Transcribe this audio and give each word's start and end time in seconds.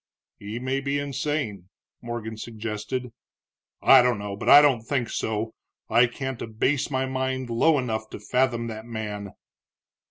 "He 0.39 0.57
may 0.57 0.79
be 0.81 0.97
insane," 0.97 1.69
Morgan 2.01 2.35
suggested. 2.35 3.13
"I 3.83 4.01
don't 4.01 4.17
know, 4.17 4.35
but 4.35 4.49
I 4.49 4.59
don't 4.59 4.81
think 4.81 5.11
so. 5.11 5.53
I 5.91 6.07
can't 6.07 6.41
abase 6.41 6.89
my 6.89 7.05
mind 7.05 7.51
low 7.51 7.77
enough 7.77 8.09
to 8.09 8.19
fathom 8.19 8.65
that 8.65 8.87
man." 8.87 9.33